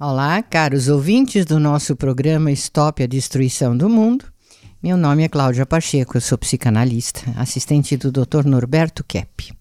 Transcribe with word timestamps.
Olá, 0.00 0.40
caros 0.44 0.86
ouvintes 0.86 1.44
do 1.44 1.58
nosso 1.58 1.96
programa 1.96 2.52
Stop 2.52 3.02
a 3.02 3.06
Destruição 3.08 3.76
do 3.76 3.88
Mundo. 3.88 4.26
Meu 4.80 4.96
nome 4.96 5.24
é 5.24 5.28
Cláudia 5.28 5.66
Pacheco, 5.66 6.16
eu 6.16 6.20
sou 6.20 6.38
psicanalista, 6.38 7.20
assistente 7.36 7.96
do 7.96 8.12
Dr. 8.12 8.44
Norberto 8.44 9.02
Kepp. 9.02 9.52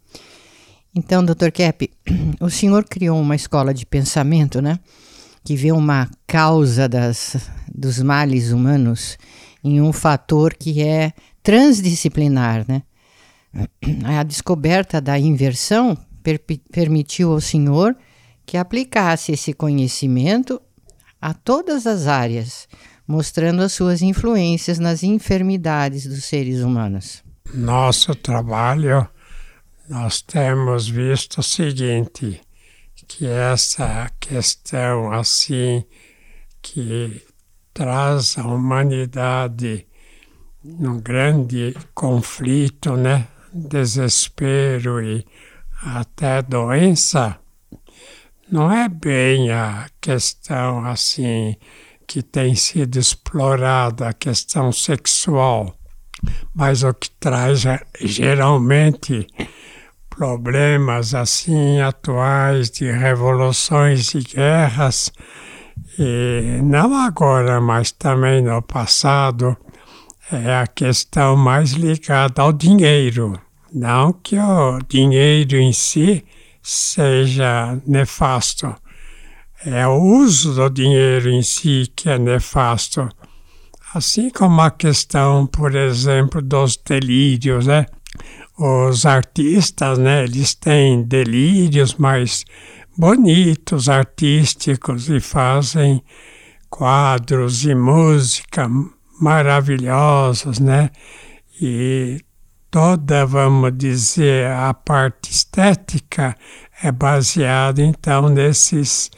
Então, 0.96 1.26
Dr. 1.26 1.50
Kepp, 1.52 1.90
o 2.40 2.52
senhor 2.52 2.84
criou 2.84 3.20
uma 3.20 3.36
escola 3.36 3.74
de 3.74 3.84
pensamento, 3.84 4.62
né? 4.62 4.80
Que 5.44 5.56
vê 5.56 5.72
uma 5.72 6.08
causa 6.28 6.88
das, 6.88 7.36
dos 7.74 8.00
males 8.00 8.52
humanos 8.52 9.18
em 9.64 9.82
um 9.82 9.92
fator 9.92 10.54
que 10.54 10.84
é 10.84 11.14
transdisciplinar, 11.42 12.64
né? 12.68 12.84
A 14.06 14.22
descoberta 14.22 15.02
da 15.02 15.18
inversão 15.18 15.98
per 16.22 16.40
permitiu 16.72 17.32
ao 17.32 17.42
senhor 17.42 17.98
que 18.48 18.58
aplicasse 18.58 19.34
esse 19.34 19.54
conhecimento 19.54 20.62
a 21.22 21.34
todas 21.34 21.86
as 21.86 22.08
áreas, 22.08 22.68
mostrando 23.06 23.62
as 23.62 23.74
suas 23.74 24.02
influências 24.02 24.80
nas 24.80 25.04
enfermidades 25.04 26.08
dos 26.08 26.24
seres 26.24 26.62
humanos. 26.62 27.22
Nosso 27.54 28.16
trabalho, 28.16 29.06
nós 29.90 30.22
temos 30.22 30.88
visto 30.88 31.40
o 31.40 31.44
seguinte, 31.44 32.42
que 33.06 33.28
essa 33.28 34.10
questão 34.20 35.12
assim 35.12 35.84
que 36.62 37.22
traz 37.74 38.38
a 38.38 38.48
humanidade 38.48 39.86
num 40.64 41.00
grande 41.00 41.76
conflito, 41.94 42.96
né? 42.96 43.28
Desespero 43.54 45.02
e 45.02 45.26
até 45.82 46.42
doença, 46.42 47.40
não 48.50 48.72
é 48.72 48.88
bem 48.88 49.52
a 49.52 49.88
questão 50.00 50.86
assim 50.86 51.56
que 52.08 52.22
tem 52.22 52.56
sido 52.56 52.98
explorada, 52.98 54.08
a 54.08 54.14
questão 54.14 54.72
sexual, 54.72 55.76
mas 56.56 56.82
o 56.84 56.94
que 56.94 57.10
traz 57.20 57.66
é, 57.66 57.82
geralmente 58.00 59.28
problemas 60.10 61.14
assim 61.14 61.82
atuais 61.82 62.72
de 62.72 62.90
revoluções 62.90 64.14
e 64.16 64.20
guerras, 64.20 65.12
e 66.00 66.62
não 66.64 66.96
agora, 66.96 67.60
mas 67.60 67.92
também 67.92 68.42
no 68.42 68.62
passado, 68.62 69.58
é 70.32 70.56
a 70.56 70.68
questão 70.68 71.36
mais 71.36 71.72
ligada 71.72 72.42
ao 72.42 72.54
dinheiro. 72.54 73.40
Não 73.74 74.14
que 74.14 74.38
o 74.40 74.80
dinheiro 74.88 75.58
em 75.58 75.74
si 75.74 76.24
seja 76.68 77.82
nefasto. 77.88 78.76
É 79.66 79.88
o 79.88 79.96
uso 79.96 80.54
do 80.54 80.70
dinheiro 80.70 81.30
em 81.30 81.42
si 81.42 81.90
que 81.96 82.10
é 82.10 82.20
nefasto. 82.20 83.08
Assim 83.94 84.30
como 84.30 84.60
a 84.60 84.70
questão, 84.70 85.48
por 85.48 85.74
exemplo, 85.76 86.42
dos 86.42 86.76
delírios, 86.76 87.68
né? 87.68 87.86
Os 88.60 89.06
artistas, 89.06 89.98
né, 89.98 90.26
eles 90.26 90.56
têm 90.56 91.04
delírios 91.04 91.96
mais 91.96 92.44
bonitos, 92.98 93.88
artísticos 93.88 95.10
e 95.10 95.22
fazem 95.22 96.04
quadros 96.70 97.64
e 97.64 97.74
música 97.74 98.70
maravilhosos, 99.22 100.60
né? 100.60 100.90
E 101.62 102.20
toda, 102.70 103.26
vamos 103.26 103.78
dizer, 103.78 104.52
a 104.52 104.74
parte 104.74 105.32
estética 105.32 106.36
é 106.82 106.92
baseada 106.92 107.82
então 107.82 108.30
nesses 108.30 109.10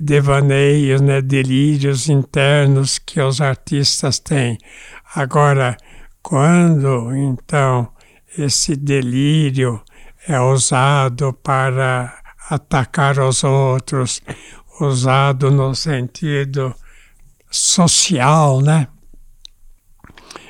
devaneios, 0.00 1.00
né, 1.00 1.20
delírios 1.20 2.08
internos 2.08 2.98
que 2.98 3.20
os 3.20 3.40
artistas 3.40 4.18
têm. 4.18 4.58
Agora, 5.14 5.76
quando 6.22 7.14
então 7.16 7.88
esse 8.36 8.76
delírio 8.76 9.80
é 10.28 10.40
usado 10.40 11.32
para 11.32 12.12
atacar 12.50 13.18
os 13.18 13.42
outros, 13.44 14.20
usado 14.80 15.50
no 15.50 15.74
sentido 15.74 16.74
social, 17.50 18.60
né? 18.60 18.88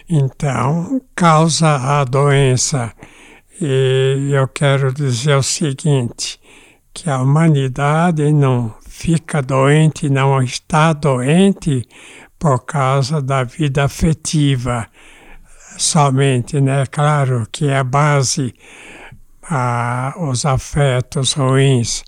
Então, 0.09 1.00
causa 1.17 2.00
a 2.00 2.05
doença. 2.05 2.93
E 3.61 4.31
eu 4.33 4.47
quero 4.47 4.93
dizer 4.93 5.34
o 5.34 5.43
seguinte, 5.43 6.39
que 6.94 7.11
a 7.11 7.21
humanidade 7.21 8.33
não 8.33 8.72
fica 8.89 9.43
doente, 9.43 10.09
não 10.09 10.41
está 10.41 10.93
doente 10.93 11.87
por 12.39 12.61
causa 12.65 13.21
da 13.21 13.43
vida 13.43 13.84
afetiva 13.84 14.87
somente, 15.77 16.61
né? 16.61 16.87
Claro 16.87 17.47
que 17.50 17.67
é 17.67 17.78
a 17.78 17.84
base 17.84 18.55
os 20.19 20.47
afetos 20.47 21.33
ruins, 21.33 22.05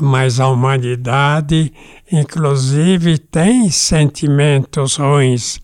mas 0.00 0.40
a 0.40 0.48
humanidade, 0.48 1.72
inclusive, 2.10 3.18
tem 3.18 3.70
sentimentos 3.70 4.96
ruins 4.96 5.60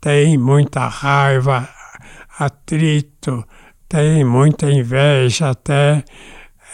tem 0.00 0.38
muita 0.38 0.86
raiva, 0.86 1.68
atrito, 2.38 3.44
tem 3.88 4.24
muita 4.24 4.70
inveja, 4.70 5.50
até 5.50 6.04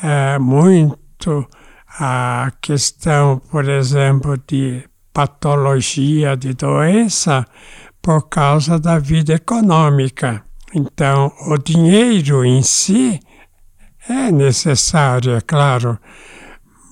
é, 0.02 0.38
muito 0.38 1.48
a 1.98 2.52
questão, 2.60 3.38
por 3.50 3.68
exemplo, 3.68 4.36
de 4.46 4.84
patologia, 5.12 6.36
de 6.36 6.52
doença, 6.52 7.46
por 8.02 8.28
causa 8.28 8.78
da 8.78 8.98
vida 8.98 9.34
econômica. 9.34 10.44
Então, 10.74 11.32
o 11.46 11.56
dinheiro 11.56 12.44
em 12.44 12.62
si 12.62 13.20
é 14.08 14.30
necessário, 14.32 15.36
é 15.36 15.40
claro, 15.40 15.98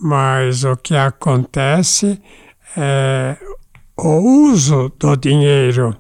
mas 0.00 0.64
o 0.64 0.76
que 0.76 0.94
acontece 0.94 2.22
é 2.76 3.37
o 3.99 4.49
uso 4.50 4.91
do 4.99 5.16
dinheiro 5.16 5.97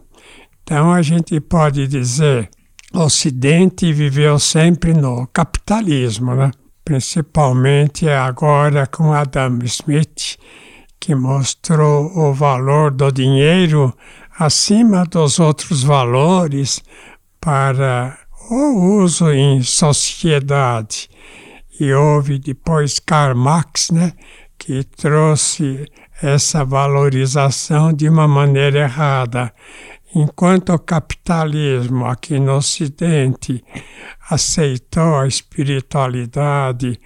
então 0.72 0.90
a 0.90 1.02
gente 1.02 1.38
pode 1.38 1.86
dizer, 1.86 2.48
o 2.94 3.00
Ocidente 3.00 3.92
viveu 3.92 4.38
sempre 4.38 4.94
no 4.94 5.26
capitalismo, 5.26 6.34
né? 6.34 6.50
principalmente 6.82 8.08
agora 8.08 8.86
com 8.86 9.12
Adam 9.12 9.58
Smith, 9.64 10.38
que 10.98 11.14
mostrou 11.14 12.10
o 12.16 12.32
valor 12.32 12.90
do 12.90 13.12
dinheiro 13.12 13.94
acima 14.38 15.04
dos 15.04 15.38
outros 15.38 15.82
valores 15.82 16.82
para 17.38 18.16
o 18.50 19.02
uso 19.02 19.30
em 19.30 19.62
sociedade. 19.62 21.10
E 21.78 21.92
houve 21.92 22.38
depois 22.38 22.98
Karl 22.98 23.36
Marx, 23.36 23.90
né, 23.90 24.14
que 24.58 24.84
trouxe 24.84 25.86
essa 26.22 26.64
valorização 26.64 27.92
de 27.92 28.08
uma 28.08 28.26
maneira 28.26 28.78
errada. 28.78 29.52
Enquanto 30.14 30.74
o 30.74 30.78
capitalismo 30.78 32.04
aqui 32.04 32.38
no 32.38 32.56
Ocidente 32.56 33.64
aceitou 34.28 35.16
a 35.16 35.26
espiritualidade, 35.26 37.00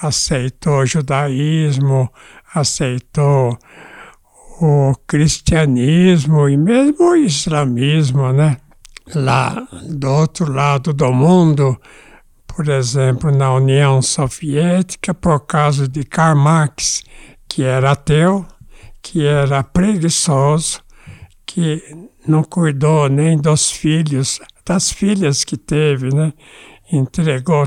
aceitou 0.00 0.78
o 0.78 0.86
judaísmo, 0.86 2.08
aceitou 2.54 3.58
o 4.60 4.94
cristianismo 5.08 6.48
e 6.48 6.56
mesmo 6.56 7.10
o 7.10 7.16
islamismo, 7.16 8.32
né? 8.32 8.58
Lá 9.12 9.66
do 9.88 10.08
outro 10.08 10.52
lado 10.52 10.92
do 10.92 11.12
mundo, 11.12 11.76
por 12.46 12.68
exemplo, 12.68 13.32
na 13.32 13.52
União 13.52 14.00
Soviética, 14.00 15.12
por 15.12 15.40
causa 15.40 15.88
de 15.88 16.04
Karl 16.04 16.38
Marx, 16.38 17.02
que 17.48 17.64
era 17.64 17.90
ateu, 17.90 18.46
que 19.02 19.26
era 19.26 19.64
preguiçoso, 19.64 20.80
que 21.44 22.10
não 22.26 22.42
cuidou 22.44 23.08
nem 23.08 23.36
dos 23.36 23.70
filhos, 23.70 24.40
das 24.64 24.90
filhas 24.90 25.44
que 25.44 25.56
teve, 25.56 26.14
né? 26.14 26.32
Entregou 26.90 27.66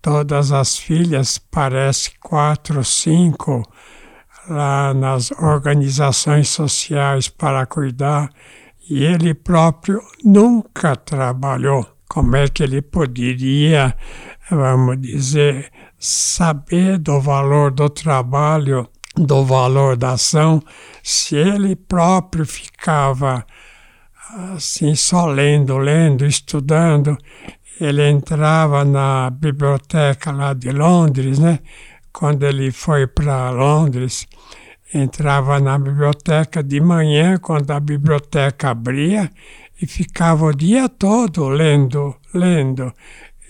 todas 0.00 0.52
as 0.52 0.78
filhas, 0.78 1.38
parece 1.38 2.12
quatro, 2.20 2.82
cinco, 2.84 3.62
lá 4.48 4.94
nas 4.94 5.30
organizações 5.32 6.48
sociais 6.48 7.28
para 7.28 7.66
cuidar, 7.66 8.30
e 8.88 9.04
ele 9.04 9.34
próprio 9.34 10.00
nunca 10.24 10.96
trabalhou. 10.96 11.86
Como 12.08 12.36
é 12.36 12.48
que 12.48 12.62
ele 12.62 12.80
poderia, 12.80 13.94
vamos 14.50 14.98
dizer, 15.00 15.70
saber 15.98 16.96
do 16.96 17.20
valor 17.20 17.70
do 17.70 17.90
trabalho 17.90 18.88
do 19.18 19.44
valor 19.44 19.96
da 19.96 20.12
ação, 20.12 20.62
se 21.02 21.36
ele 21.36 21.74
próprio 21.74 22.46
ficava 22.46 23.44
assim 24.54 24.94
só 24.94 25.26
lendo, 25.26 25.78
lendo, 25.78 26.26
estudando, 26.26 27.16
ele 27.80 28.08
entrava 28.08 28.84
na 28.84 29.30
biblioteca 29.30 30.30
lá 30.32 30.52
de 30.52 30.70
Londres, 30.70 31.38
né, 31.38 31.60
quando 32.12 32.44
ele 32.44 32.70
foi 32.70 33.06
para 33.06 33.50
Londres, 33.50 34.26
entrava 34.92 35.60
na 35.60 35.78
biblioteca 35.78 36.62
de 36.62 36.80
manhã, 36.80 37.38
quando 37.38 37.70
a 37.70 37.80
biblioteca 37.80 38.70
abria, 38.70 39.30
e 39.80 39.86
ficava 39.86 40.46
o 40.46 40.52
dia 40.52 40.88
todo 40.88 41.48
lendo, 41.48 42.16
lendo. 42.34 42.92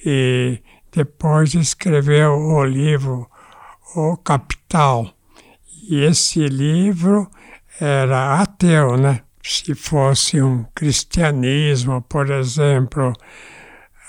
E 0.04 0.60
depois 0.92 1.54
escreveu 1.54 2.32
o 2.32 2.64
livro 2.64 3.26
O 3.96 4.16
Capital. 4.18 5.10
E 5.90 6.02
esse 6.02 6.44
livro 6.46 7.30
era 7.80 8.42
ateu, 8.42 8.98
né? 8.98 9.22
Se 9.50 9.74
fosse 9.74 10.42
um 10.42 10.64
cristianismo, 10.74 12.02
por 12.02 12.30
exemplo, 12.30 13.14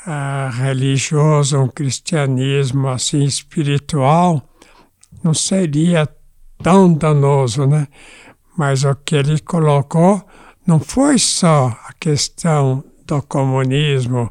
uh, 0.05 0.51
religioso, 0.51 1.57
um 1.57 1.69
cristianismo 1.69 2.89
assim 2.89 3.23
espiritual, 3.23 4.43
não 5.23 5.33
seria 5.33 6.05
tão 6.61 6.93
danoso, 6.93 7.65
né? 7.65 7.87
Mas 8.57 8.83
o 8.83 8.93
que 8.93 9.15
ele 9.15 9.39
colocou 9.39 10.21
não 10.67 10.77
foi 10.77 11.17
só 11.17 11.67
a 11.87 11.93
questão 11.93 12.83
do 13.07 13.21
comunismo, 13.21 14.29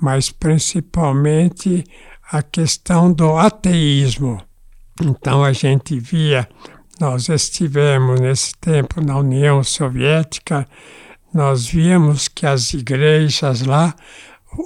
mas 0.00 0.30
principalmente 0.30 1.84
a 2.32 2.42
questão 2.42 3.12
do 3.12 3.36
ateísmo. 3.36 4.42
Então 5.02 5.44
a 5.44 5.52
gente 5.52 6.00
via, 6.00 6.48
nós 7.00 7.28
estivemos 7.28 8.20
nesse 8.20 8.52
tempo 8.56 9.00
na 9.00 9.16
União 9.18 9.62
Soviética, 9.62 10.66
nós 11.32 11.66
víamos 11.66 12.26
que 12.26 12.46
as 12.46 12.74
igrejas 12.74 13.62
lá 13.62 13.94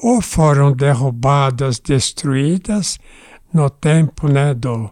ou 0.03 0.23
foram 0.23 0.73
derrubadas, 0.73 1.79
destruídas 1.79 2.99
no 3.53 3.69
tempo 3.69 4.29
né, 4.29 4.55
do, 4.55 4.91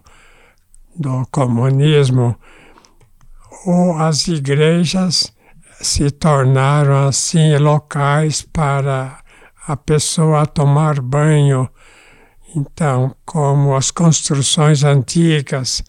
do 0.95 1.25
comunismo, 1.31 2.35
ou 3.65 3.97
as 3.97 4.27
igrejas 4.27 5.33
se 5.81 6.11
tornaram 6.11 7.07
assim 7.07 7.57
locais 7.57 8.41
para 8.41 9.19
a 9.67 9.75
pessoa 9.75 10.45
tomar 10.45 10.99
banho. 11.01 11.67
Então, 12.55 13.15
como 13.25 13.75
as 13.75 13.89
construções 13.89 14.83
antigas 14.83 15.83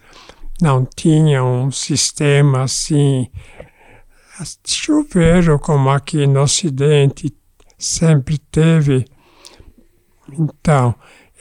não 0.60 0.86
tinham 0.96 1.64
um 1.64 1.70
sistema 1.70 2.62
assim, 2.62 3.28
chuveiro 4.64 5.58
como 5.58 5.90
aqui 5.90 6.26
no 6.26 6.42
Ocidente 6.42 7.34
sempre 7.78 8.38
teve. 8.38 9.04
Então, 10.38 10.94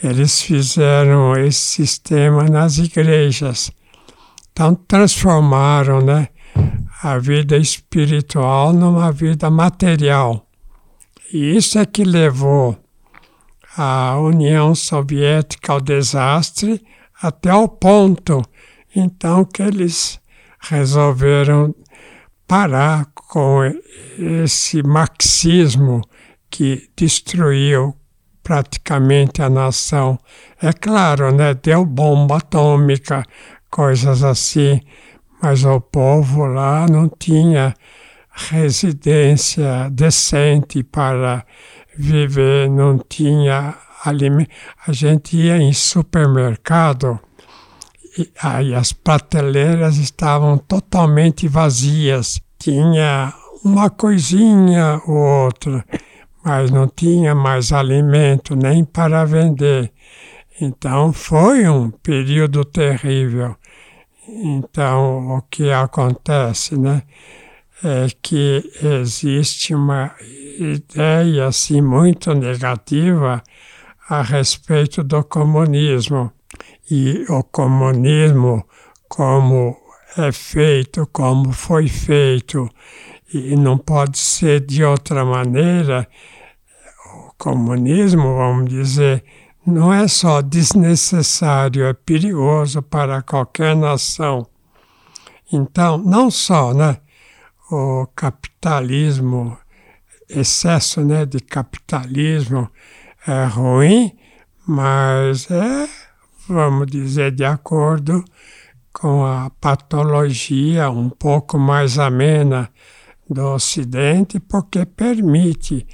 eles 0.04 0.42
fizeram 0.42 1.36
esse 1.36 1.60
sistema 1.60 2.44
nas 2.44 2.78
igrejas. 2.78 3.72
Então, 4.52 4.76
transformaram 4.76 6.02
né, 6.02 6.30
a 7.02 7.18
vida 7.18 7.58
espiritual 7.58 8.74
numa 8.74 9.12
vida 9.12 9.50
material. 9.50 10.48
E 11.32 11.56
isso 11.56 11.80
é 11.80 11.86
que 11.86 12.04
levou 12.04 12.78
a 13.78 14.20
União 14.20 14.76
Soviética 14.76 15.74
ao 15.74 15.80
desastre 15.80 16.84
até 17.22 17.54
o 17.54 17.68
ponto, 17.68 18.42
então, 18.96 19.46
que 19.46 19.62
eles 19.62 20.20
resolveram 20.60 21.74
parar 22.48 23.08
com 23.14 23.62
esse 24.18 24.84
marxismo 24.84 26.02
que 26.50 26.90
destruiu 26.96 27.96
praticamente 28.44 29.42
a 29.42 29.50
nação. 29.50 30.20
É 30.62 30.74
claro, 30.74 31.32
né? 31.32 31.54
Deu 31.54 31.86
bomba 31.86 32.38
atômica, 32.38 33.24
coisas 33.70 34.24
assim, 34.24 34.82
mas 35.42 35.64
o 35.64 35.80
povo 35.80 36.46
lá 36.46 36.86
não 36.90 37.08
tinha 37.08 37.74
residência 38.34 39.90
decente 39.90 40.84
para 40.84 41.46
viver, 41.98 42.70
não 42.70 42.98
tinha 42.98 43.76
alimento. 44.04 44.50
A 44.86 44.92
gente 44.92 45.38
ia 45.38 45.58
em 45.58 45.74
supermercado 45.74 47.20
aí 48.42 48.74
as 48.76 48.94
prateleiras 48.94 49.98
estavam 49.98 50.58
totalmente 50.58 51.48
vazias. 51.48 52.42
Tinha 52.60 53.34
uma 53.64 53.90
coisinha 53.90 55.02
ou 55.08 55.46
outra 55.46 55.86
mas 56.44 56.72
não 56.72 56.88
tinha 56.88 57.36
mais 57.36 57.72
alimento 57.72 58.56
nem 58.56 58.84
para 58.84 59.24
vender. 59.26 59.92
Então 60.60 61.14
foi 61.14 61.68
um 61.68 61.90
período 61.90 62.66
terrível. 62.66 63.56
Então 64.28 65.38
o 65.38 65.42
que 65.44 65.72
acontece, 65.72 66.78
né? 66.78 67.04
É 67.84 68.08
que 68.22 68.64
existe 68.84 69.74
uma 69.74 70.14
ideia 70.60 71.48
assim 71.48 71.82
muito 71.82 72.32
negativa 72.34 73.42
a 74.08 74.22
respeito 74.22 75.04
do 75.04 75.24
comunismo. 75.24 76.32
E 76.94 77.26
o 77.30 77.42
comunismo, 77.42 78.68
como 79.08 79.78
é 80.18 80.30
feito, 80.30 81.08
como 81.14 81.54
foi 81.54 81.88
feito, 81.88 82.70
e 83.34 83.56
não 83.56 83.78
pode 83.78 84.18
ser 84.18 84.60
de 84.60 84.84
outra 84.84 85.24
maneira. 85.24 86.06
O 87.16 87.34
comunismo, 87.38 88.36
vamos 88.36 88.70
dizer, 88.70 89.24
não 89.66 89.94
é 89.94 90.06
só 90.06 90.42
desnecessário, 90.42 91.86
é 91.86 91.94
perigoso 91.94 92.82
para 92.82 93.22
qualquer 93.22 93.74
nação. 93.74 94.46
Então, 95.50 95.98
não 95.98 96.30
só 96.30 96.74
né, 96.74 96.98
o 97.72 98.06
capitalismo, 98.14 99.58
excesso 100.30 101.00
né, 101.06 101.26
de 101.26 101.40
capitalismo 101.40 102.70
é 103.26 103.46
ruim, 103.46 104.12
mas 104.68 105.50
é, 105.50 105.88
vamos 106.52 106.88
dizer, 106.88 107.32
de 107.32 107.46
acordo 107.46 108.24
com 108.94 109.26
a 109.26 109.50
patologia 109.62 110.90
um 110.90 111.10
pouco 111.10 111.58
mais 111.58 111.98
amena 111.98 112.70
do 113.30 113.54
Ocidente 113.54 114.40
porque 114.40 114.86
permite 114.86 115.88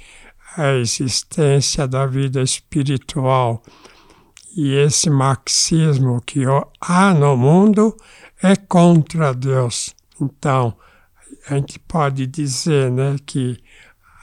a 0.56 0.74
existência 0.74 1.86
da 1.86 2.06
vida 2.06 2.42
espiritual. 2.42 3.62
E 4.56 4.74
esse 4.74 5.08
marxismo 5.08 6.20
que 6.20 6.42
há 6.80 7.14
no 7.14 7.36
mundo 7.36 7.96
é 8.42 8.56
contra 8.56 9.32
Deus. 9.32 9.94
Então, 10.20 10.74
a 11.48 11.54
gente 11.54 11.78
pode 11.78 12.26
dizer 12.26 12.90
né, 12.90 13.16
que 13.24 13.58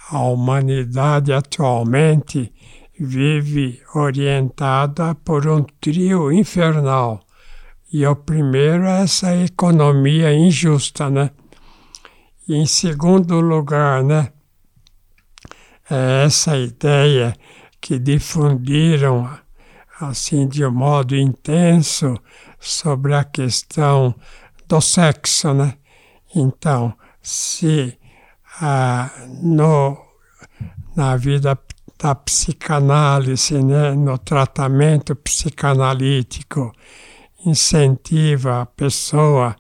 a 0.09 0.19
humanidade 0.19 1.31
atualmente 1.31 2.53
vive 2.99 3.81
orientada 3.93 5.15
por 5.15 5.47
um 5.47 5.63
trio 5.81 6.31
infernal. 6.31 7.21
E 7.91 8.05
o 8.05 8.15
primeiro 8.15 8.85
é 8.85 9.03
essa 9.03 9.35
economia 9.35 10.33
injusta, 10.33 11.09
né? 11.09 11.31
E 12.47 12.55
em 12.55 12.65
segundo 12.65 13.39
lugar, 13.39 14.03
né, 14.03 14.31
é 15.89 16.25
essa 16.25 16.57
ideia 16.57 17.35
que 17.79 17.99
difundiram 17.99 19.29
assim 19.99 20.47
de 20.47 20.65
um 20.65 20.71
modo 20.71 21.15
intenso 21.15 22.17
sobre 22.59 23.13
a 23.13 23.23
questão 23.23 24.15
do 24.67 24.81
sexo, 24.81 25.53
né? 25.53 25.75
Então, 26.35 26.93
se 27.21 27.97
ah, 28.61 29.09
no, 29.41 29.97
na 30.95 31.15
vida 31.15 31.57
da 31.97 32.13
psicanálise, 32.13 33.61
né, 33.63 33.91
no 33.93 34.17
tratamento 34.17 35.15
psicanalítico, 35.15 36.73
incentiva 37.45 38.61
a 38.61 38.65
pessoa 38.65 39.55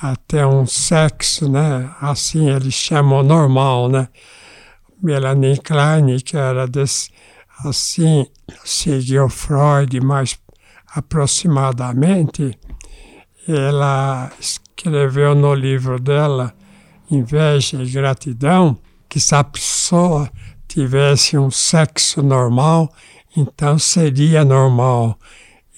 até 0.00 0.46
um 0.46 0.66
sexo, 0.66 1.50
né? 1.50 1.90
Assim 2.00 2.50
eles 2.50 2.74
chamam 2.74 3.22
normal, 3.22 3.88
né? 3.88 4.08
Melanie 5.02 5.58
Klein, 5.58 6.18
que 6.18 6.36
era 6.36 6.66
desse, 6.66 7.10
assim, 7.64 8.26
seguiu 8.64 9.28
Freud 9.28 10.00
mais 10.00 10.38
aproximadamente, 10.94 12.58
ela 13.46 14.30
escreveu 14.40 15.34
no 15.34 15.54
livro 15.54 16.00
dela, 16.00 16.54
Inveja 17.10 17.82
e 17.82 17.90
Gratidão, 17.90 18.78
que 19.08 19.20
se 19.20 19.34
a 19.34 19.44
pessoa 19.44 20.30
tivesse 20.76 21.38
um 21.38 21.50
sexo 21.50 22.22
normal, 22.22 22.92
então 23.34 23.78
seria 23.78 24.44
normal. 24.44 25.18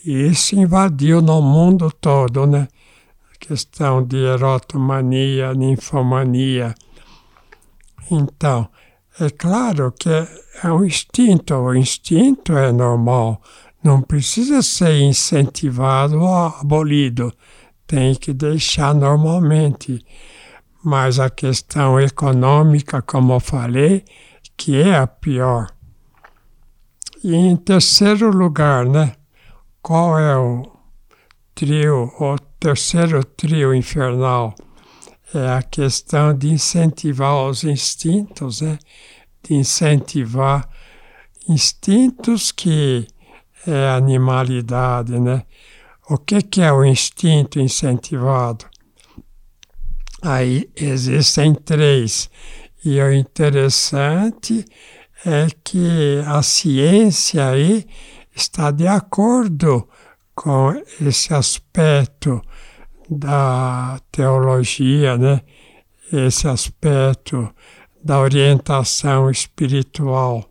E 0.04 0.10
isso 0.26 0.56
invadiu 0.56 1.22
no 1.22 1.40
mundo 1.40 1.88
todo, 2.00 2.48
né? 2.48 2.66
questão 3.38 4.04
de 4.04 4.16
erotomania, 4.16 5.54
ninfomania. 5.54 6.74
Então, 8.10 8.68
é 9.20 9.30
claro 9.30 9.92
que 9.92 10.08
é 10.10 10.72
um 10.72 10.84
instinto, 10.84 11.54
o 11.54 11.72
instinto 11.76 12.58
é 12.58 12.72
normal, 12.72 13.40
não 13.80 14.02
precisa 14.02 14.62
ser 14.62 14.98
incentivado 14.98 16.20
ou 16.20 16.34
abolido, 16.34 17.32
tem 17.86 18.16
que 18.16 18.32
deixar 18.32 18.92
normalmente. 18.92 20.04
Mas 20.84 21.20
a 21.20 21.30
questão 21.30 22.00
econômica, 22.00 23.00
como 23.00 23.34
eu 23.34 23.40
falei, 23.40 24.04
que 24.58 24.76
é 24.76 24.96
a 24.96 25.06
pior. 25.06 25.68
E 27.24 27.34
em 27.34 27.56
terceiro 27.56 28.30
lugar, 28.30 28.84
né? 28.84 29.14
Qual 29.80 30.18
é 30.18 30.36
o 30.36 30.70
trio, 31.54 32.12
o 32.20 32.36
terceiro 32.60 33.24
trio 33.24 33.72
infernal? 33.72 34.54
É 35.32 35.52
a 35.52 35.62
questão 35.62 36.36
de 36.36 36.48
incentivar 36.48 37.46
os 37.46 37.64
instintos, 37.64 38.60
né? 38.60 38.78
De 39.42 39.54
incentivar 39.54 40.68
instintos 41.48 42.50
que 42.50 43.06
é 43.66 43.88
animalidade, 43.90 45.18
né? 45.18 45.44
O 46.10 46.18
que, 46.18 46.42
que 46.42 46.62
é 46.62 46.72
o 46.72 46.84
instinto 46.84 47.60
incentivado? 47.60 48.64
Aí 50.22 50.68
existem 50.74 51.54
três. 51.54 52.28
E 52.90 52.98
o 53.02 53.12
interessante 53.12 54.64
é 55.22 55.46
que 55.62 56.22
a 56.26 56.40
ciência 56.40 57.50
aí 57.50 57.86
está 58.34 58.70
de 58.70 58.86
acordo 58.86 59.86
com 60.34 60.72
esse 60.98 61.34
aspecto 61.34 62.40
da 63.06 64.00
teologia, 64.10 65.18
né? 65.18 65.42
esse 66.10 66.48
aspecto 66.48 67.54
da 68.02 68.20
orientação 68.20 69.30
espiritual. 69.30 70.50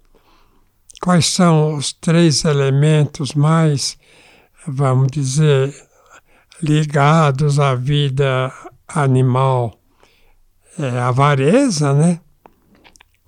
Quais 1.01 1.25
são 1.25 1.73
os 1.73 1.91
três 1.91 2.45
elementos 2.45 3.33
mais, 3.33 3.97
vamos 4.67 5.07
dizer, 5.07 5.73
ligados 6.61 7.59
à 7.59 7.73
vida 7.73 8.53
animal? 8.87 9.73
É 10.77 10.99
a 10.99 11.07
avareza, 11.07 11.91
né? 11.95 12.21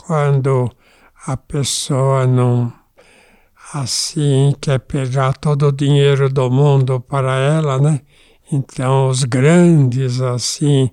Quando 0.09 0.71
a 1.27 1.37
pessoa 1.37 2.25
não 2.25 2.73
assim 3.71 4.55
quer 4.59 4.79
pegar 4.79 5.33
todo 5.33 5.67
o 5.67 5.71
dinheiro 5.71 6.27
do 6.33 6.49
mundo 6.49 6.99
para 6.99 7.35
ela, 7.37 7.77
né? 7.77 8.01
Então 8.51 9.07
os 9.07 9.23
grandes 9.23 10.19
assim, 10.19 10.89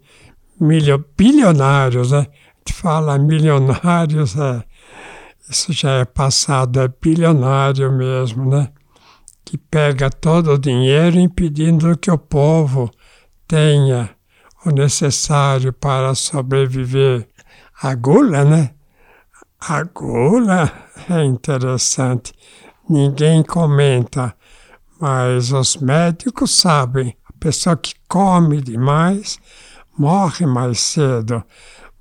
bilionários, 1.17 2.11
né? 2.11 2.19
A 2.19 2.23
gente 2.59 2.75
fala 2.75 3.19
milionários, 3.19 4.37
é, 4.37 4.63
isso 5.49 5.73
já 5.73 5.93
é 5.93 6.05
passado, 6.05 6.79
é 6.79 6.87
bilionário 6.87 7.91
mesmo, 7.91 8.45
né? 8.51 8.69
Que 9.47 9.57
pega 9.57 10.11
todo 10.11 10.53
o 10.53 10.59
dinheiro 10.59 11.19
impedindo 11.19 11.97
que 11.97 12.11
o 12.11 12.19
povo 12.19 12.91
tenha 13.49 14.11
o 14.67 14.69
necessário 14.69 15.73
para 15.73 16.15
sobreviver. 16.15 17.27
A 17.81 17.95
gula, 17.95 18.45
né? 18.45 18.73
A 19.69 19.83
gula 19.83 20.73
é 21.11 21.25
interessante. 21.25 22.33
Ninguém 22.89 23.43
comenta, 23.43 24.33
mas 25.01 25.51
os 25.51 25.77
médicos 25.79 26.55
sabem. 26.55 27.17
A 27.29 27.33
pessoa 27.41 27.77
que 27.77 27.93
come 28.07 28.63
demais 28.63 29.41
morre 29.99 30.47
mais 30.47 30.79
cedo. 30.79 31.43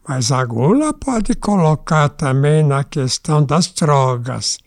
Mas 0.08 0.32
a 0.32 0.46
gula 0.46 0.94
pode 0.94 1.34
colocar 1.34 2.08
também 2.10 2.62
na 2.62 2.84
questão 2.84 3.44
das 3.44 3.66
drogas. 3.74 4.60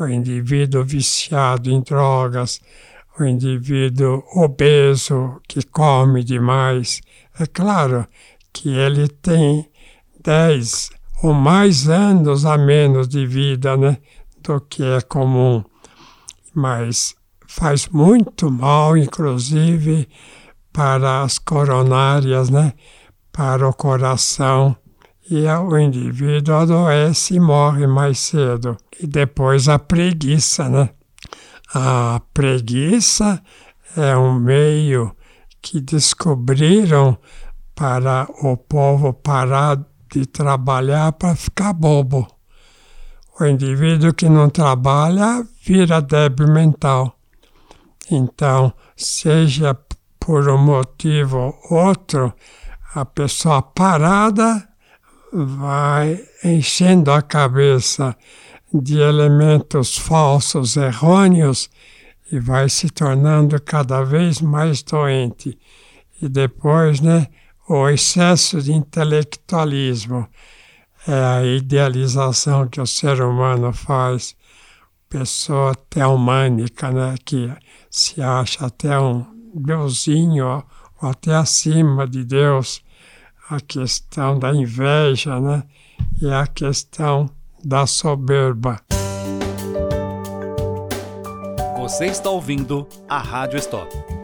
O 0.00 0.06
indivíduo 0.06 0.82
viciado 0.82 1.70
em 1.70 1.82
drogas, 1.82 2.58
o 3.20 3.24
indivíduo 3.24 4.24
obeso 4.34 5.42
que 5.46 5.62
come 5.62 6.24
demais. 6.24 7.02
É 7.38 7.44
claro 7.44 8.06
que 8.50 8.70
ele 8.70 9.08
tem 9.08 9.70
10 10.22 11.03
ou 11.22 11.32
mais 11.32 11.88
anos 11.88 12.44
a 12.44 12.56
menos 12.58 13.08
de 13.08 13.26
vida 13.26 13.76
né, 13.76 13.98
do 14.42 14.60
que 14.60 14.82
é 14.82 15.00
comum. 15.00 15.64
Mas 16.54 17.14
faz 17.46 17.88
muito 17.88 18.50
mal, 18.50 18.96
inclusive, 18.96 20.08
para 20.72 21.22
as 21.22 21.38
coronárias, 21.38 22.50
né? 22.50 22.72
para 23.34 23.68
o 23.68 23.74
coração 23.74 24.76
e 25.28 25.44
o 25.46 25.76
indivíduo 25.76 26.54
adoece 26.54 27.34
e 27.34 27.40
morre 27.40 27.84
mais 27.84 28.20
cedo. 28.20 28.76
E 29.00 29.08
depois 29.08 29.68
a 29.68 29.76
preguiça, 29.76 30.68
né? 30.68 30.90
A 31.74 32.20
preguiça 32.32 33.42
é 33.96 34.16
um 34.16 34.38
meio 34.38 35.14
que 35.60 35.80
descobriram 35.80 37.18
para 37.74 38.28
o 38.40 38.56
povo 38.56 39.12
parar 39.12 39.84
de 40.14 40.26
trabalhar 40.26 41.10
para 41.12 41.34
ficar 41.34 41.72
bobo. 41.72 42.24
O 43.40 43.44
indivíduo 43.44 44.14
que 44.14 44.28
não 44.28 44.48
trabalha 44.48 45.44
vira 45.66 46.00
débil 46.00 46.46
mental. 46.46 47.18
Então, 48.08 48.72
seja 48.96 49.76
por 50.20 50.48
um 50.48 50.58
motivo 50.58 51.56
ou 51.68 51.78
outro, 51.88 52.32
a 52.94 53.04
pessoa 53.04 53.60
parada 53.60 54.68
vai 55.32 56.24
enchendo 56.44 57.10
a 57.10 57.20
cabeça 57.20 58.16
de 58.72 59.00
elementos 59.00 59.98
falsos, 59.98 60.76
errôneos, 60.76 61.68
e 62.30 62.38
vai 62.38 62.68
se 62.68 62.88
tornando 62.88 63.60
cada 63.60 64.04
vez 64.04 64.40
mais 64.40 64.80
doente. 64.82 65.58
E 66.22 66.28
depois, 66.28 67.00
né, 67.00 67.26
o 67.68 67.88
excesso 67.88 68.60
de 68.60 68.72
intelectualismo 68.72 70.28
é 71.06 71.12
a 71.12 71.42
idealização 71.44 72.68
que 72.68 72.80
o 72.80 72.86
ser 72.86 73.22
humano 73.22 73.72
faz, 73.72 74.36
pessoa 75.08 75.74
teomânica, 75.74 76.90
né, 76.90 77.14
que 77.24 77.52
se 77.90 78.20
acha 78.22 78.66
até 78.66 78.98
um 78.98 79.24
deusinho 79.54 80.64
ou 81.00 81.08
até 81.08 81.34
acima 81.34 82.06
de 82.06 82.24
Deus 82.24 82.82
a 83.50 83.60
questão 83.60 84.38
da 84.38 84.54
inveja 84.54 85.38
né? 85.38 85.62
e 86.20 86.30
a 86.30 86.46
questão 86.46 87.28
da 87.62 87.86
soberba. 87.86 88.80
Você 91.78 92.06
está 92.06 92.30
ouvindo 92.30 92.88
a 93.08 93.18
Rádio 93.18 93.58
Stop. 93.58 94.23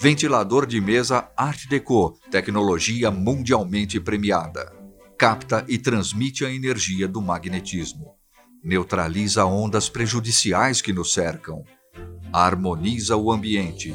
Ventilador 0.00 0.66
de 0.66 0.80
mesa 0.80 1.30
Art 1.36 1.66
Deco, 1.68 2.18
tecnologia 2.30 3.10
mundialmente 3.10 4.00
premiada. 4.00 4.72
Capta 5.18 5.64
e 5.68 5.78
transmite 5.78 6.44
a 6.44 6.50
energia 6.50 7.06
do 7.06 7.20
magnetismo 7.20 8.20
neutraliza 8.62 9.44
ondas 9.44 9.88
prejudiciais 9.88 10.82
que 10.82 10.92
nos 10.92 11.12
cercam, 11.12 11.64
harmoniza 12.32 13.16
o 13.16 13.32
ambiente, 13.32 13.94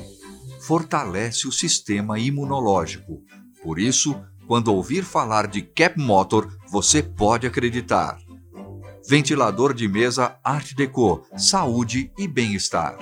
fortalece 0.61 1.47
o 1.47 1.51
sistema 1.51 2.19
imunológico. 2.19 3.21
Por 3.63 3.79
isso, 3.79 4.19
quando 4.47 4.73
ouvir 4.73 5.03
falar 5.03 5.47
de 5.47 5.61
Cap 5.61 5.99
Motor, 5.99 6.51
você 6.69 7.01
pode 7.01 7.45
acreditar. 7.47 8.17
Ventilador 9.07 9.73
de 9.73 9.87
mesa 9.87 10.37
Art 10.43 10.73
Deco, 10.73 11.23
saúde 11.37 12.11
e 12.17 12.27
bem-estar. 12.27 12.97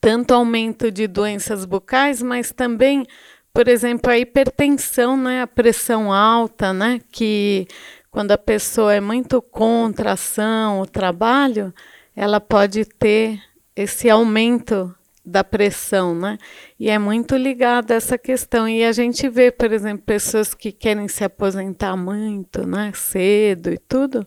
tanto 0.00 0.34
aumento 0.34 0.90
de 0.90 1.06
doenças 1.06 1.64
bucais, 1.64 2.22
mas 2.22 2.50
também, 2.50 3.06
por 3.52 3.68
exemplo, 3.68 4.10
a 4.10 4.18
hipertensão, 4.18 5.16
né, 5.16 5.42
a 5.42 5.46
pressão 5.46 6.12
alta, 6.12 6.72
né, 6.72 7.00
que 7.12 7.68
quando 8.16 8.32
a 8.32 8.38
pessoa 8.38 8.94
é 8.94 8.98
muito 8.98 9.42
contra 9.42 10.08
a 10.08 10.12
ação, 10.14 10.80
o 10.80 10.86
trabalho, 10.86 11.70
ela 12.16 12.40
pode 12.40 12.86
ter 12.86 13.38
esse 13.76 14.08
aumento 14.08 14.90
da 15.22 15.44
pressão, 15.44 16.14
né? 16.14 16.38
E 16.80 16.88
é 16.88 16.98
muito 16.98 17.36
ligado 17.36 17.90
a 17.90 17.96
essa 17.96 18.16
questão. 18.16 18.66
E 18.66 18.82
a 18.82 18.92
gente 18.92 19.28
vê, 19.28 19.52
por 19.52 19.70
exemplo, 19.70 20.02
pessoas 20.06 20.54
que 20.54 20.72
querem 20.72 21.08
se 21.08 21.24
aposentar 21.24 21.94
muito, 21.94 22.66
né, 22.66 22.90
cedo 22.94 23.68
e 23.68 23.76
tudo, 23.76 24.26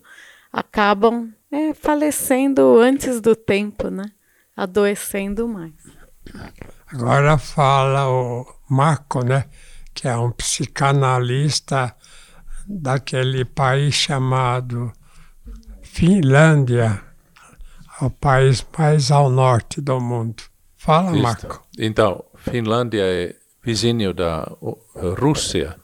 acabam 0.53 1.33
é, 1.51 1.73
falecendo 1.73 2.77
antes 2.77 3.19
do 3.19 3.35
tempo, 3.35 3.89
né? 3.89 4.05
Adoecendo 4.55 5.47
mais. 5.47 5.73
Agora 6.85 7.39
fala 7.39 8.07
o 8.07 8.45
Marco, 8.69 9.25
né, 9.25 9.45
que 9.95 10.07
é 10.07 10.15
um 10.15 10.29
psicanalista 10.29 11.95
daquele 12.69 13.43
país 13.43 13.95
chamado 13.95 14.93
Finlândia, 15.81 17.01
o 17.99 18.11
país 18.11 18.63
mais 18.77 19.09
ao 19.09 19.27
norte 19.29 19.81
do 19.81 19.99
mundo. 19.99 20.43
Fala. 20.77 21.11
Marco. 21.11 21.65
Então, 21.77 22.23
Finlândia 22.35 23.01
é 23.01 23.35
vizinho 23.63 24.13
da 24.13 24.49
Rússia, 25.17 25.75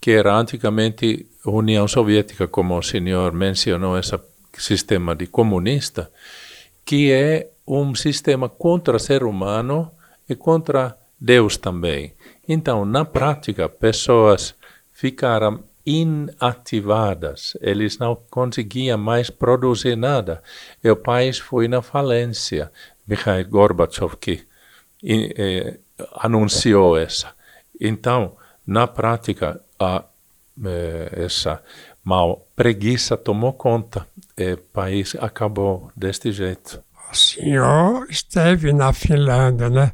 que 0.00 0.10
era 0.10 0.34
antigamente 0.34 1.26
União 1.46 1.86
Soviética, 1.86 2.48
como 2.48 2.76
o 2.76 2.82
senhor 2.82 3.32
mencionou, 3.32 3.96
esse 3.96 4.18
sistema 4.58 5.14
de 5.14 5.26
comunista, 5.26 6.10
que 6.84 7.10
é 7.10 7.50
um 7.66 7.94
sistema 7.94 8.48
contra 8.48 8.96
o 8.96 9.00
ser 9.00 9.22
humano 9.22 9.90
e 10.28 10.34
contra 10.34 10.96
Deus 11.18 11.56
também. 11.56 12.12
Então, 12.46 12.84
na 12.84 13.04
prática, 13.04 13.68
pessoas 13.68 14.54
ficaram 14.92 15.64
inativadas, 15.84 17.56
eles 17.60 17.98
não 17.98 18.16
conseguiam 18.30 18.98
mais 18.98 19.30
produzir 19.30 19.96
nada. 19.96 20.42
E 20.82 20.90
o 20.90 20.96
país 20.96 21.38
foi 21.38 21.68
na 21.68 21.82
falência. 21.82 22.70
Mikhail 23.06 23.48
Gorbachev 23.48 24.16
que 24.16 24.46
anunciou 26.14 26.96
essa. 26.96 27.32
Então, 27.80 28.36
na 28.66 28.86
prática, 28.86 29.60
a, 29.78 30.04
eh, 30.64 31.24
essa 31.24 31.62
mal 32.04 32.46
preguiça 32.54 33.16
tomou 33.16 33.52
conta 33.52 34.06
e 34.36 34.52
o 34.52 34.58
país 34.58 35.16
acabou 35.20 35.90
deste 35.96 36.32
jeito. 36.32 36.82
O 37.10 37.16
senhor 37.16 38.06
esteve 38.08 38.72
na 38.72 38.92
Finlândia, 38.92 39.68
né? 39.68 39.92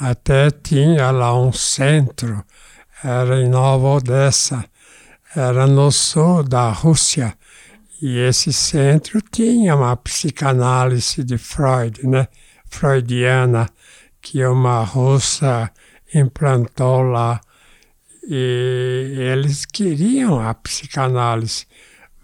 Até 0.00 0.50
tinha 0.50 1.10
lá 1.10 1.38
um 1.38 1.52
centro, 1.52 2.44
era 3.04 3.40
em 3.40 3.48
Nova 3.48 3.86
Odessa, 3.96 4.64
era 5.34 5.66
no 5.66 5.90
sul 5.90 6.42
da 6.42 6.70
Rússia. 6.70 7.36
E 8.00 8.18
esse 8.18 8.52
centro 8.52 9.20
tinha 9.20 9.74
uma 9.74 9.96
psicanálise 9.96 11.24
de 11.24 11.36
Freud, 11.36 12.06
né? 12.06 12.28
Freudiana, 12.70 13.68
que 14.20 14.44
uma 14.44 14.84
russa 14.84 15.70
implantou 16.14 17.02
lá. 17.02 17.40
E 18.22 19.14
eles 19.18 19.64
queriam 19.64 20.38
a 20.38 20.54
psicanálise, 20.54 21.66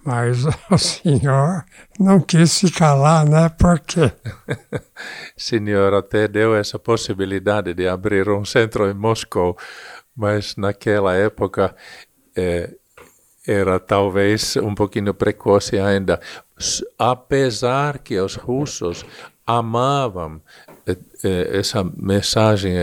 mas 0.04 0.44
o 0.70 0.78
senhor 0.78 1.64
não 1.98 2.20
quis 2.20 2.60
ficar 2.60 2.94
lá, 2.94 3.24
né? 3.24 3.48
Por 3.48 3.80
quê? 3.80 4.12
senhor 5.36 5.94
até 5.94 6.28
deu 6.28 6.54
essa 6.54 6.78
possibilidade 6.78 7.74
de 7.74 7.88
abrir 7.88 8.28
um 8.28 8.44
centro 8.44 8.88
em 8.88 8.94
Moscou, 8.94 9.56
mas 10.14 10.56
naquela 10.56 11.14
época 11.14 11.74
eh, 12.36 12.70
era 13.46 13.78
talvez 13.78 14.56
um 14.56 14.74
pouquinho 14.74 15.12
precoce 15.14 15.78
ainda, 15.78 16.20
apesar 16.98 17.98
que 17.98 18.18
os 18.18 18.36
russos 18.36 19.04
amavam 19.46 20.40
essa 21.52 21.82
mensagem, 21.96 22.74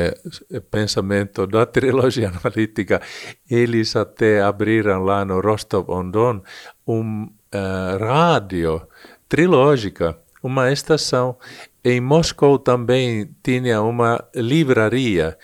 pensamento 0.71 1.45
da 1.45 1.65
trilogia 1.65 2.29
analítica, 2.43 3.01
eles 3.49 3.95
até 3.95 4.41
abriram 4.41 5.03
lá 5.03 5.23
no 5.23 5.39
Rostov-on-Don 5.39 6.41
um 6.87 7.23
uh, 7.25 8.03
rádio 8.03 8.81
trilógica, 9.29 10.17
uma 10.41 10.71
estação. 10.71 11.37
Em 11.83 12.01
Moscou 12.01 12.57
também 12.57 13.29
tinha 13.43 13.81
uma 13.81 14.23
livraria 14.35 15.37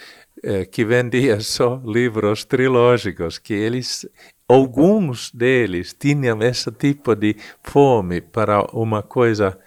eh, 0.44 0.66
que 0.66 0.86
vendia 0.86 1.40
só 1.42 1.82
livros 1.84 2.46
trilógicos, 2.46 3.40
que 3.40 3.54
eles 3.54 4.08
alguns 4.48 5.32
deles 5.32 5.94
tinham 5.98 6.42
esse 6.42 6.72
tipo 6.72 7.16
de 7.16 7.36
fome 7.62 8.22
para 8.22 8.62
uma 8.74 9.04
coisa 9.04 9.58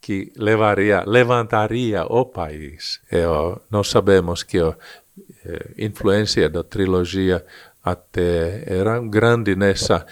que 0.00 0.32
levaria, 0.36 1.04
levantaria 1.06 2.04
o 2.04 2.24
país. 2.24 3.00
Eu, 3.10 3.60
nós 3.70 3.88
sabemos 3.88 4.42
que 4.42 4.58
a 4.58 4.76
eh, 5.44 5.74
influência 5.78 6.48
da 6.48 6.62
trilogia 6.62 7.44
até 7.84 8.64
era 8.66 9.00
grande 9.00 9.54
nessa 9.54 10.06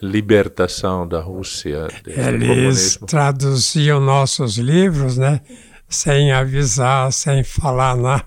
libertação 0.00 1.06
da 1.06 1.20
Rússia. 1.20 1.88
Eles 2.06 2.98
traduziam 3.06 4.00
nossos 4.00 4.56
livros, 4.56 5.18
né? 5.18 5.40
Sem 5.88 6.32
avisar, 6.32 7.12
sem 7.12 7.44
falar 7.44 7.96
nada. 7.98 8.24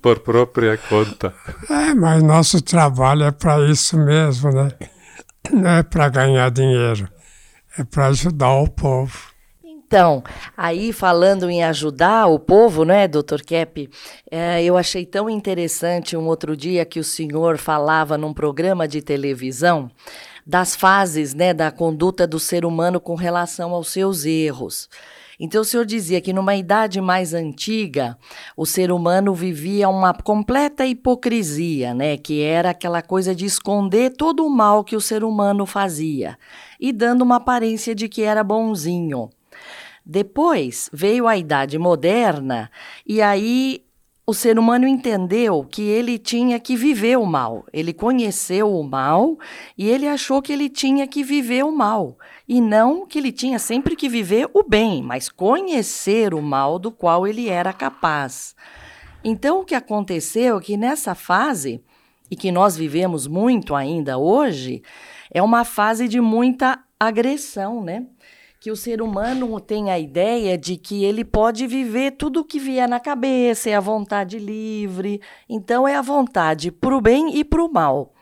Por 0.00 0.20
própria 0.20 0.78
conta. 0.78 1.34
É, 1.68 1.94
mas 1.94 2.22
nosso 2.22 2.62
trabalho 2.62 3.24
é 3.24 3.32
para 3.32 3.68
isso 3.68 3.96
mesmo, 3.98 4.50
né? 4.50 4.70
Não 5.50 5.70
é 5.70 5.82
para 5.82 6.08
ganhar 6.08 6.50
dinheiro, 6.50 7.08
é 7.76 7.84
para 7.84 8.06
ajudar 8.08 8.54
o 8.54 8.68
povo. 8.68 9.38
Então, 9.64 10.22
aí 10.54 10.92
falando 10.92 11.48
em 11.48 11.64
ajudar 11.64 12.26
o 12.26 12.38
povo, 12.38 12.84
né, 12.84 13.08
doutor 13.08 13.40
Kep, 13.40 13.88
é, 14.30 14.62
eu 14.62 14.76
achei 14.76 15.06
tão 15.06 15.30
interessante 15.30 16.14
um 16.14 16.26
outro 16.26 16.54
dia 16.54 16.84
que 16.84 17.00
o 17.00 17.04
senhor 17.04 17.56
falava 17.56 18.18
num 18.18 18.34
programa 18.34 18.86
de 18.86 19.00
televisão 19.00 19.90
das 20.46 20.76
fases 20.76 21.32
né, 21.32 21.54
da 21.54 21.70
conduta 21.70 22.26
do 22.26 22.38
ser 22.38 22.66
humano 22.66 23.00
com 23.00 23.14
relação 23.14 23.72
aos 23.72 23.88
seus 23.88 24.26
erros. 24.26 24.90
Então, 25.40 25.62
o 25.62 25.64
senhor 25.64 25.86
dizia 25.86 26.20
que 26.20 26.32
numa 26.32 26.56
idade 26.56 27.00
mais 27.00 27.32
antiga, 27.32 28.18
o 28.56 28.66
ser 28.66 28.90
humano 28.90 29.32
vivia 29.32 29.88
uma 29.88 30.12
completa 30.12 30.84
hipocrisia, 30.84 31.94
né? 31.94 32.16
Que 32.16 32.42
era 32.42 32.70
aquela 32.70 33.02
coisa 33.02 33.34
de 33.34 33.44
esconder 33.44 34.10
todo 34.16 34.44
o 34.44 34.50
mal 34.50 34.82
que 34.82 34.96
o 34.96 35.00
ser 35.00 35.22
humano 35.22 35.64
fazia 35.64 36.36
e 36.80 36.92
dando 36.92 37.22
uma 37.22 37.36
aparência 37.36 37.94
de 37.94 38.08
que 38.08 38.22
era 38.22 38.42
bonzinho. 38.42 39.30
Depois 40.04 40.88
veio 40.92 41.28
a 41.28 41.36
idade 41.36 41.78
moderna 41.78 42.70
e 43.06 43.20
aí 43.20 43.82
o 44.28 44.34
ser 44.34 44.58
humano 44.58 44.86
entendeu 44.86 45.64
que 45.64 45.80
ele 45.80 46.18
tinha 46.18 46.60
que 46.60 46.76
viver 46.76 47.16
o 47.16 47.24
mal. 47.24 47.64
Ele 47.72 47.94
conheceu 47.94 48.70
o 48.70 48.84
mal 48.84 49.38
e 49.74 49.88
ele 49.88 50.06
achou 50.06 50.42
que 50.42 50.52
ele 50.52 50.68
tinha 50.68 51.06
que 51.06 51.24
viver 51.24 51.64
o 51.64 51.72
mal. 51.72 52.18
E 52.46 52.60
não 52.60 53.06
que 53.06 53.16
ele 53.16 53.32
tinha 53.32 53.58
sempre 53.58 53.96
que 53.96 54.06
viver 54.06 54.46
o 54.52 54.62
bem, 54.62 55.02
mas 55.02 55.30
conhecer 55.30 56.34
o 56.34 56.42
mal 56.42 56.78
do 56.78 56.92
qual 56.92 57.26
ele 57.26 57.48
era 57.48 57.72
capaz. 57.72 58.54
Então, 59.24 59.60
o 59.60 59.64
que 59.64 59.74
aconteceu 59.74 60.58
é 60.58 60.60
que 60.60 60.76
nessa 60.76 61.14
fase, 61.14 61.82
e 62.30 62.36
que 62.36 62.52
nós 62.52 62.76
vivemos 62.76 63.26
muito 63.26 63.74
ainda 63.74 64.18
hoje, 64.18 64.82
é 65.32 65.42
uma 65.42 65.64
fase 65.64 66.06
de 66.06 66.20
muita 66.20 66.78
agressão, 67.00 67.82
né? 67.82 68.04
Que 68.60 68.70
o 68.70 68.76
ser 68.76 69.00
humano 69.00 69.60
tem 69.60 69.90
a 69.90 69.98
ideia 69.98 70.58
de 70.58 70.76
que 70.76 71.04
ele 71.04 71.24
pode 71.24 71.66
viver 71.66 72.12
tudo 72.12 72.40
o 72.40 72.44
que 72.44 72.58
vier 72.58 72.88
na 72.88 72.98
cabeça, 72.98 73.70
é 73.70 73.74
a 73.74 73.80
vontade 73.80 74.38
livre. 74.38 75.20
Então, 75.48 75.86
é 75.86 75.94
a 75.94 76.02
vontade 76.02 76.72
para 76.72 76.96
o 76.96 77.00
bem 77.00 77.38
e 77.38 77.44
para 77.44 77.62
o 77.62 77.72
mal. 77.72 78.12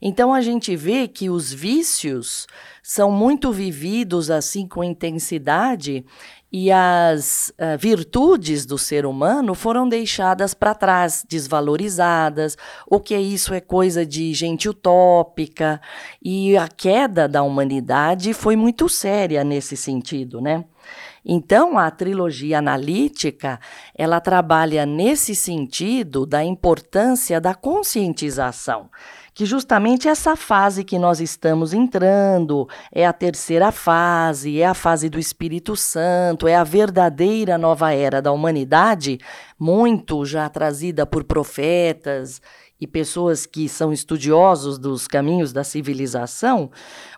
Então, 0.00 0.32
a 0.32 0.40
gente 0.40 0.76
vê 0.76 1.08
que 1.08 1.28
os 1.28 1.52
vícios 1.52 2.46
são 2.82 3.10
muito 3.10 3.52
vividos 3.52 4.30
assim 4.30 4.66
com 4.66 4.84
intensidade 4.84 6.04
e 6.52 6.70
as 6.70 7.50
uh, 7.50 7.78
virtudes 7.78 8.66
do 8.66 8.76
ser 8.76 9.06
humano 9.06 9.54
foram 9.54 9.88
deixadas 9.88 10.52
para 10.52 10.74
trás, 10.74 11.24
desvalorizadas. 11.26 12.58
O 12.86 13.00
que 13.00 13.14
é 13.14 13.20
isso 13.20 13.54
é 13.54 13.60
coisa 13.60 14.04
de 14.04 14.34
gente 14.34 14.68
utópica 14.68 15.80
e 16.22 16.54
a 16.58 16.68
queda 16.68 17.26
da 17.26 17.42
humanidade 17.42 18.34
foi 18.34 18.54
muito 18.54 18.86
séria 18.86 19.42
nesse 19.42 19.78
sentido, 19.78 20.42
né? 20.42 20.64
Então, 21.24 21.78
a 21.78 21.88
trilogia 21.90 22.58
analítica, 22.58 23.60
ela 23.96 24.20
trabalha 24.20 24.84
nesse 24.84 25.36
sentido 25.36 26.26
da 26.26 26.44
importância 26.44 27.40
da 27.40 27.54
conscientização 27.54 28.90
que 29.34 29.46
justamente 29.46 30.08
essa 30.08 30.36
fase 30.36 30.84
que 30.84 30.98
nós 30.98 31.20
estamos 31.20 31.72
entrando 31.72 32.68
é 32.92 33.06
a 33.06 33.12
terceira 33.12 33.72
fase, 33.72 34.60
é 34.60 34.66
a 34.66 34.74
fase 34.74 35.08
do 35.08 35.18
Espírito 35.18 35.74
Santo, 35.74 36.46
é 36.46 36.54
a 36.54 36.64
verdadeira 36.64 37.56
nova 37.56 37.92
era 37.92 38.20
da 38.20 38.30
humanidade, 38.30 39.18
muito 39.58 40.24
já 40.24 40.48
trazida 40.48 41.06
por 41.06 41.24
profetas 41.24 42.42
e 42.80 42.86
pessoas 42.86 43.46
que 43.46 43.68
são 43.68 43.92
estudiosos 43.92 44.78
dos 44.78 45.06
caminhos 45.06 45.52
da 45.52 45.62
civilização, 45.62 46.70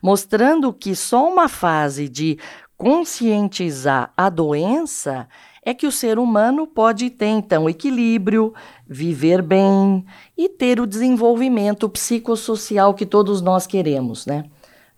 mostrando 0.03 0.73
que 0.73 0.95
só 0.95 1.27
uma 1.27 1.49
fase 1.49 2.09
de 2.09 2.39
conscientizar 2.77 4.13
a 4.17 4.29
doença 4.29 5.27
é 5.65 5.73
que 5.73 5.87
o 5.87 5.93
ser 5.93 6.19
humano 6.19 6.67
pode 6.67 7.09
ter 7.09 7.27
então 7.27 7.69
equilíbrio, 7.69 8.53
viver 8.87 9.41
bem 9.41 10.05
e 10.37 10.49
ter 10.49 10.79
o 10.79 10.87
desenvolvimento 10.87 11.89
psicossocial 11.89 12.93
que 12.93 13.07
todos 13.07 13.41
nós 13.41 13.67
queremos, 13.67 14.27
né? 14.27 14.45